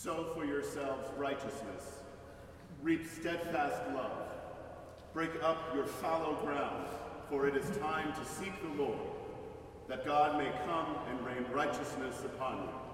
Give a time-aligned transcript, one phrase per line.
[0.00, 2.04] Sow for yourselves righteousness,
[2.80, 4.28] reap steadfast love.
[5.12, 6.86] Break up your fallow ground,
[7.28, 9.00] for it is time to seek the Lord,
[9.88, 12.87] that God may come and rain righteousness upon you.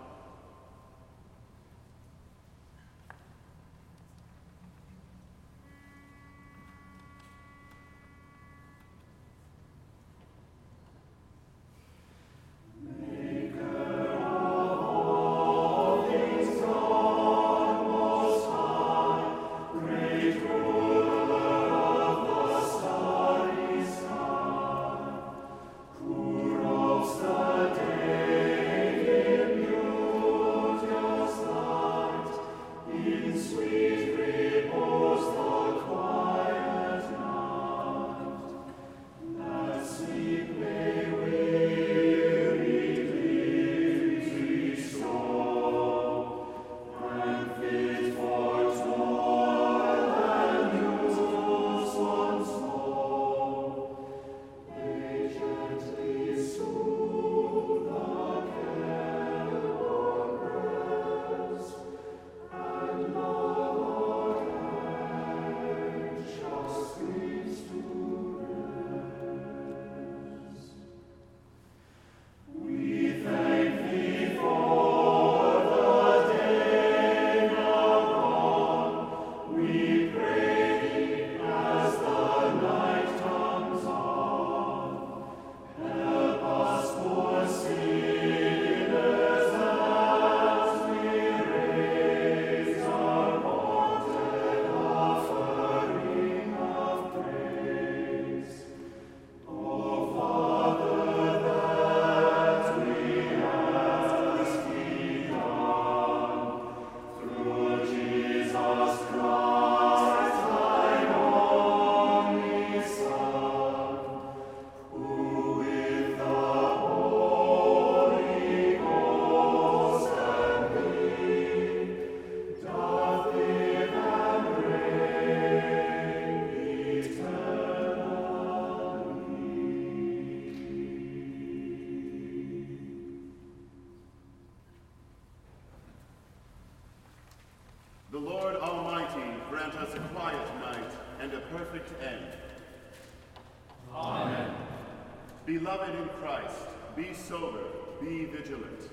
[146.97, 147.65] Be sober,
[148.00, 148.91] be vigilant,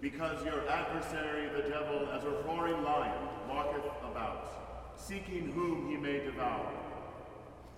[0.00, 6.20] because your adversary, the devil, as a roaring lion, walketh about, seeking whom he may
[6.24, 6.70] devour.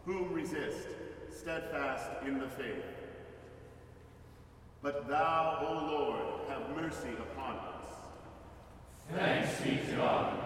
[0.05, 0.89] Whom resist,
[1.31, 2.85] steadfast in the faith.
[4.83, 7.81] But thou, O Lord, have mercy upon us.
[9.13, 10.40] Thanks be to God.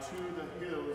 [0.00, 0.85] To the hills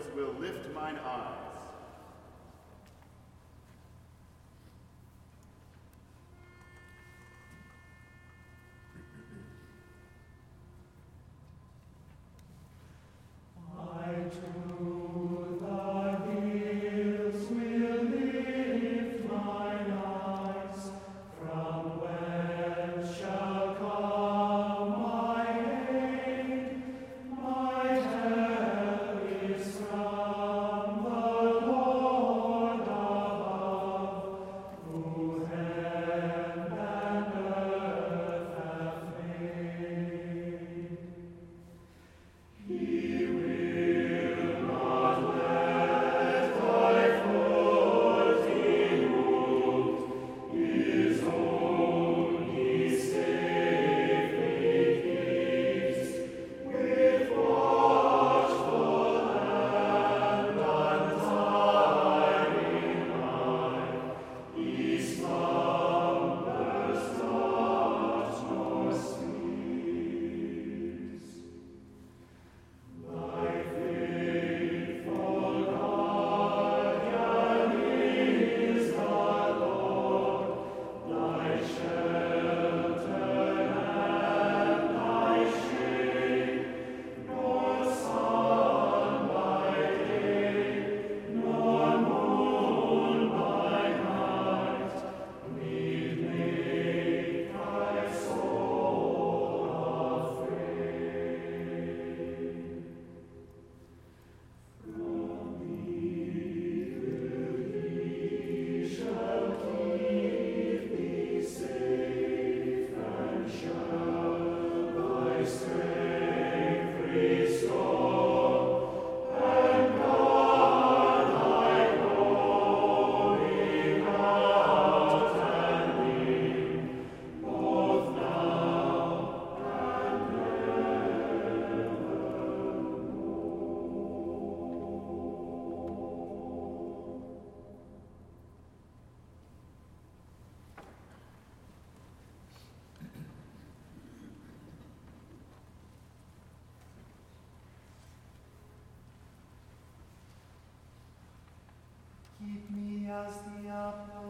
[153.12, 154.21] as the apple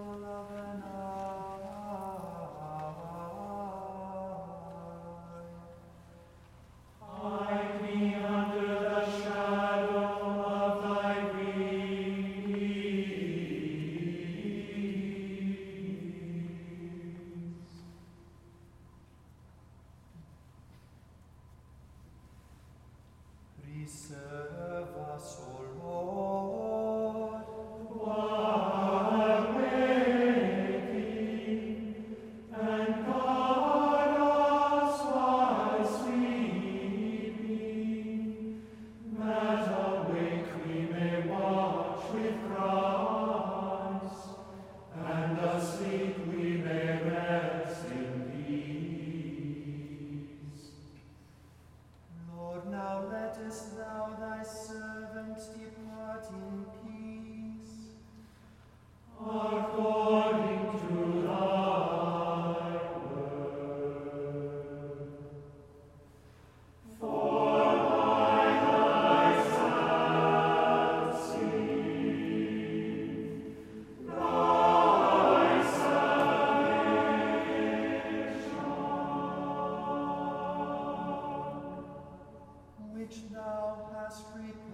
[83.03, 84.72] which thou hast prepared.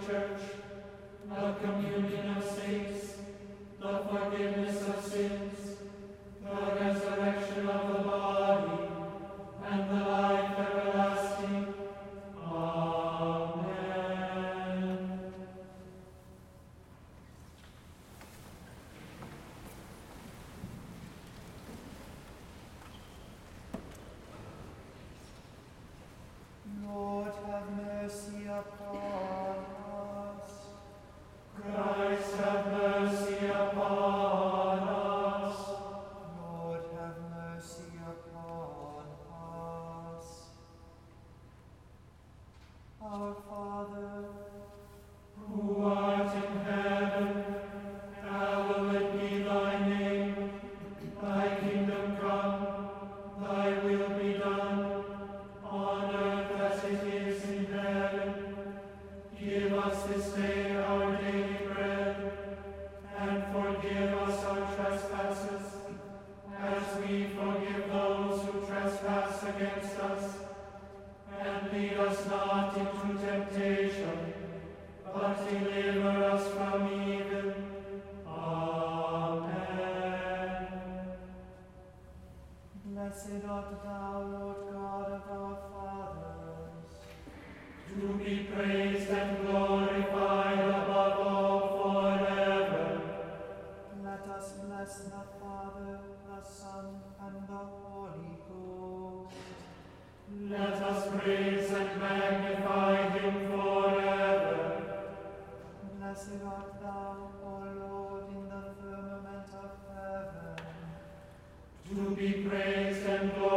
[0.00, 0.40] Church,
[1.28, 3.16] the communion of saints,
[3.80, 4.71] the forgiveness
[112.32, 113.51] praised and glorified.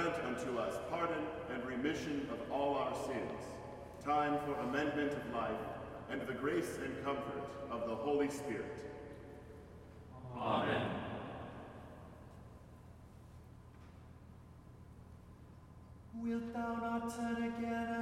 [0.00, 3.42] grant unto us pardon and remission of all our sins,
[4.04, 5.50] time for amendment of life,
[6.10, 8.78] and the grace and comfort of the Holy Spirit.
[10.36, 10.90] Amen.
[16.22, 17.99] Wilt thou not turn again?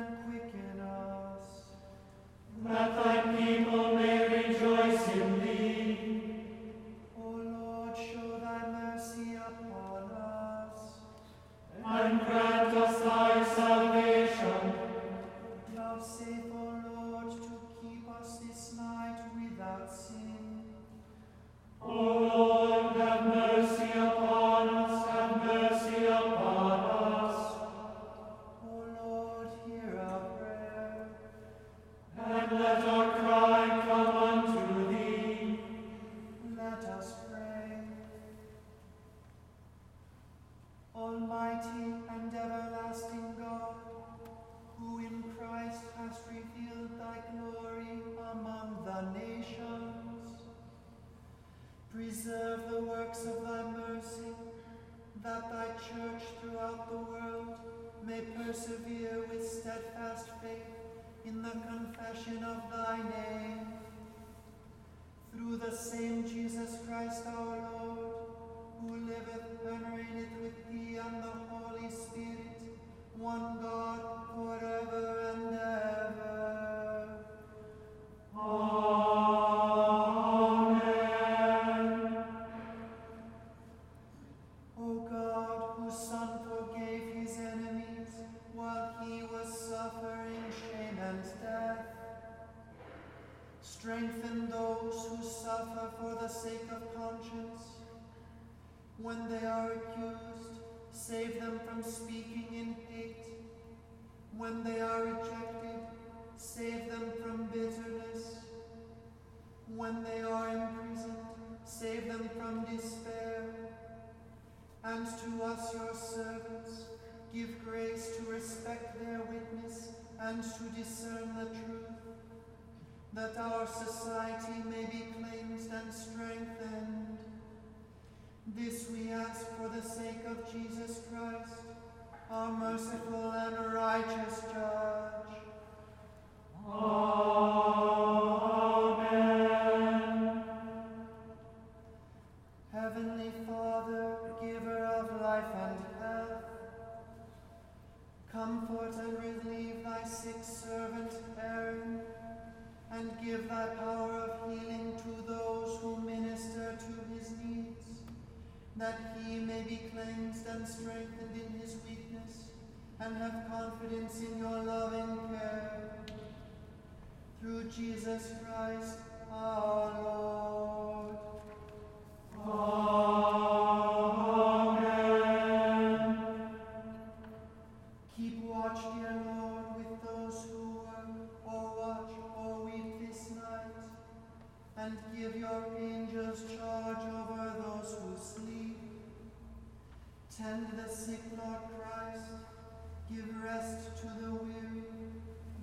[193.11, 194.85] Give rest to the weary.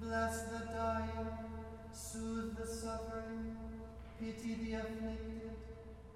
[0.02, 1.28] Bless the dying.
[1.92, 3.56] Soothe the suffering.
[4.20, 5.52] Pity the afflicted.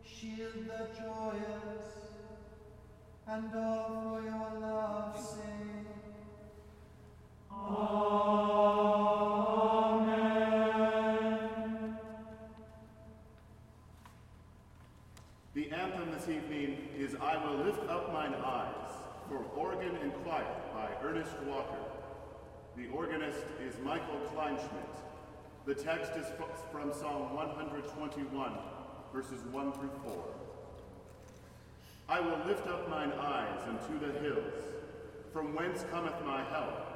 [0.03, 1.87] Shield the joyous.
[3.27, 5.45] And all for your love's sake.
[7.51, 7.99] Amen.
[15.53, 18.78] The anthem this evening is I Will Lift Up Mine Eyes
[19.29, 21.77] for organ and choir by Ernest Walker.
[22.75, 24.95] The organist is Michael Kleinschmidt.
[25.67, 26.25] The text is
[26.71, 28.53] from Psalm 121,
[29.13, 30.23] verses 1 through 4.
[32.09, 34.63] I will lift up mine eyes unto the hills,
[35.31, 36.87] from whence cometh my help.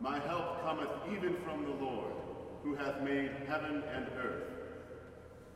[0.00, 2.12] My help cometh even from the Lord,
[2.62, 4.44] who hath made heaven and earth.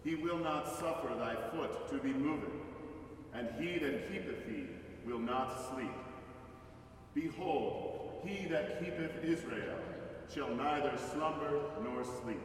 [0.05, 2.45] He will not suffer thy foot to be moved,
[3.33, 4.67] and he that keepeth thee
[5.09, 5.91] will not sleep.
[7.15, 9.79] Behold, he that keepeth Israel
[10.33, 12.41] shall neither slumber nor sleep.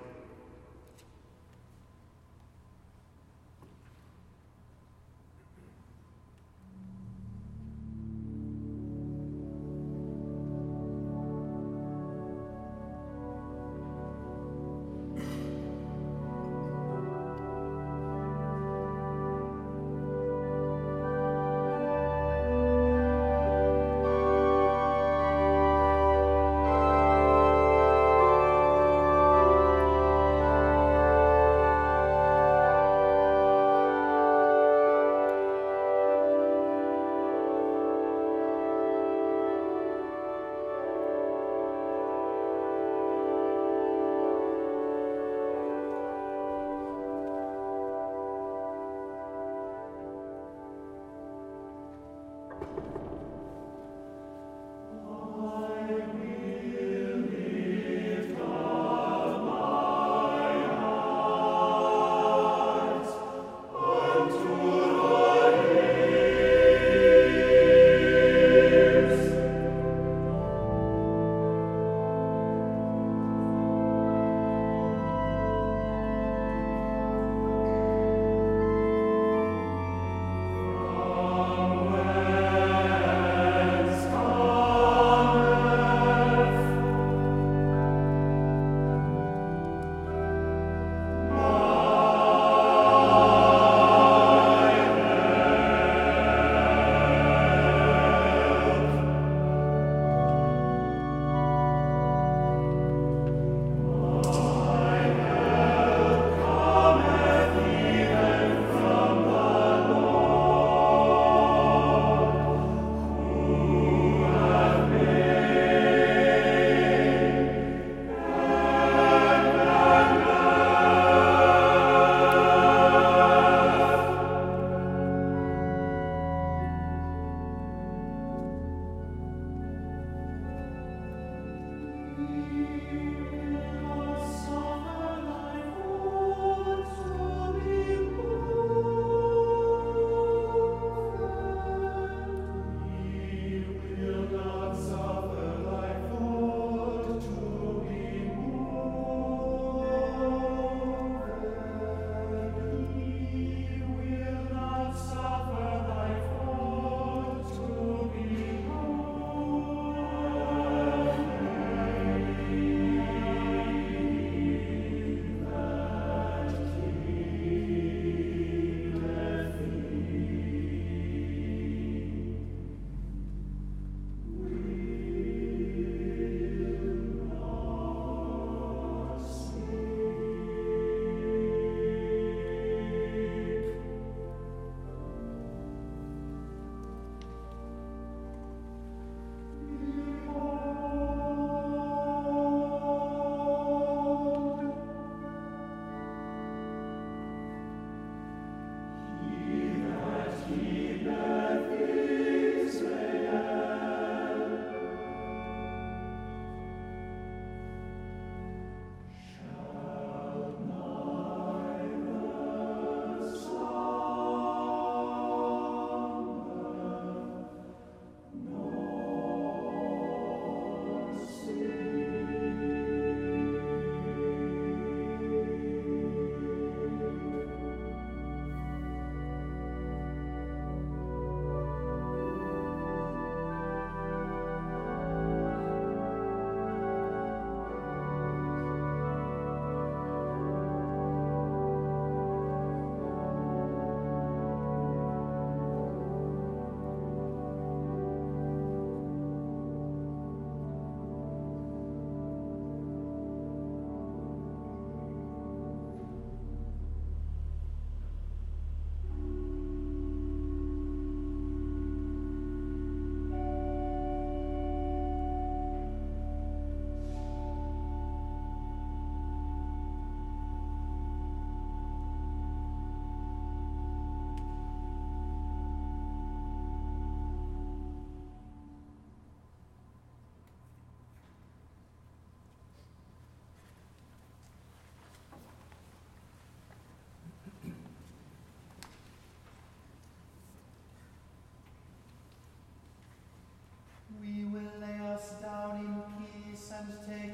[296.84, 297.33] And take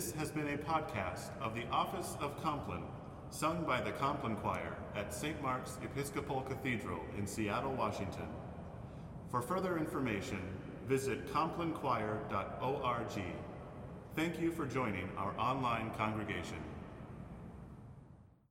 [0.00, 2.84] This has been a podcast of the Office of Compline,
[3.28, 5.42] sung by the Compline Choir at St.
[5.42, 8.26] Mark's Episcopal Cathedral in Seattle, Washington.
[9.30, 10.40] For further information,
[10.88, 13.22] visit complinechoir.org.
[14.16, 16.69] Thank you for joining our online congregation.